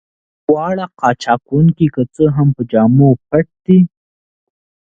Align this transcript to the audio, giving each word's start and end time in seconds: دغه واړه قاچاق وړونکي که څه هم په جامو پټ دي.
دغه 0.45 0.51
واړه 0.53 0.85
قاچاق 0.99 1.41
وړونکي 1.47 1.87
که 1.95 2.01
څه 2.15 2.23
هم 2.35 2.47
په 2.55 2.61
جامو 2.71 3.09
پټ 3.27 3.47
دي. 3.65 3.79